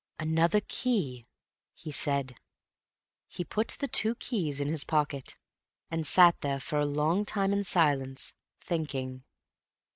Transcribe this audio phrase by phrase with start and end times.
[0.17, 1.27] "Another key,"
[1.75, 2.33] he said.
[3.27, 5.37] He put the two keys in his pocket,
[5.91, 9.23] and sat there for a long time in silence, thinking.